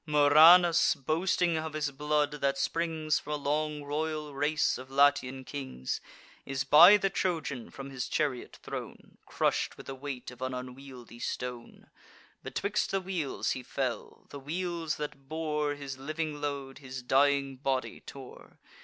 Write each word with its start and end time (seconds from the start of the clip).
Murranus, 0.03 0.95
boasting 0.95 1.57
of 1.57 1.73
his 1.73 1.91
blood, 1.91 2.31
that 2.31 2.57
springs 2.57 3.19
From 3.19 3.33
a 3.33 3.35
long 3.35 3.83
royal 3.83 4.33
race 4.33 4.79
of 4.79 4.89
Latian 4.89 5.43
kings, 5.45 6.01
Is 6.43 6.63
by 6.63 6.97
the 6.97 7.11
Trojan 7.11 7.69
from 7.69 7.91
his 7.91 8.07
chariot 8.09 8.57
thrown, 8.63 9.19
Crush'd 9.27 9.75
with 9.75 9.85
the 9.85 9.93
weight 9.93 10.31
of 10.31 10.41
an 10.41 10.55
unwieldy 10.55 11.19
stone: 11.19 11.91
Betwixt 12.41 12.89
the 12.89 12.99
wheels 12.99 13.51
he 13.51 13.61
fell; 13.61 14.25
the 14.31 14.39
wheels, 14.39 14.95
that 14.95 15.29
bore 15.29 15.75
His 15.75 15.99
living 15.99 16.41
load, 16.41 16.79
his 16.79 17.03
dying 17.03 17.57
body 17.57 17.99
tore. 17.99 18.57